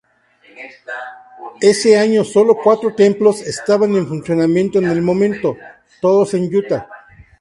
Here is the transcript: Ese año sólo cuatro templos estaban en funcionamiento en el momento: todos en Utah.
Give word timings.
Ese 1.61 1.95
año 1.95 2.23
sólo 2.23 2.55
cuatro 2.55 2.95
templos 2.95 3.41
estaban 3.41 3.93
en 3.95 4.07
funcionamiento 4.07 4.79
en 4.79 4.85
el 4.89 5.03
momento: 5.03 5.55
todos 6.01 6.33
en 6.33 6.45
Utah. 6.55 6.89